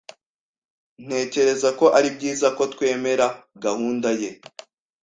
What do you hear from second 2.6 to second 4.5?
twemera gahunda ye.